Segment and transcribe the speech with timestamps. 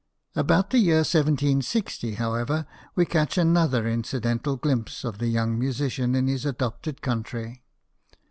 [0.35, 2.65] About the year 1760, however,
[2.95, 7.61] we catch another incidental glimpse of the young mu sician in his adopted country.